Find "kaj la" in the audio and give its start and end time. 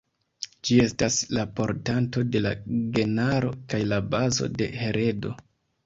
3.75-4.05